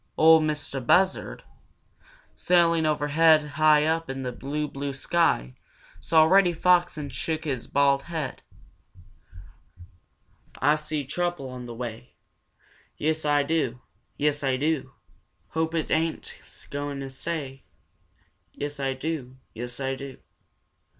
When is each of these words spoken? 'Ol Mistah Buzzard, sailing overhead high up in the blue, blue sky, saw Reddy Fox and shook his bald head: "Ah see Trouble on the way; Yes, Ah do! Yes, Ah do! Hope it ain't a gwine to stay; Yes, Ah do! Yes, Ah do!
'Ol 0.17 0.39
Mistah 0.41 0.81
Buzzard, 0.81 1.43
sailing 2.35 2.87
overhead 2.87 3.49
high 3.49 3.85
up 3.85 4.09
in 4.09 4.23
the 4.23 4.31
blue, 4.31 4.67
blue 4.67 4.95
sky, 4.95 5.53
saw 5.99 6.23
Reddy 6.23 6.53
Fox 6.53 6.97
and 6.97 7.13
shook 7.13 7.43
his 7.43 7.67
bald 7.67 8.01
head: 8.01 8.41
"Ah 10.59 10.73
see 10.75 11.05
Trouble 11.05 11.47
on 11.49 11.67
the 11.67 11.75
way; 11.75 12.15
Yes, 12.97 13.25
Ah 13.25 13.43
do! 13.43 13.79
Yes, 14.17 14.43
Ah 14.43 14.57
do! 14.57 14.91
Hope 15.49 15.75
it 15.75 15.91
ain't 15.91 16.33
a 16.41 16.69
gwine 16.71 17.01
to 17.01 17.09
stay; 17.11 17.61
Yes, 18.53 18.79
Ah 18.79 18.93
do! 18.93 19.37
Yes, 19.53 19.79
Ah 19.79 19.93
do! 19.95 20.17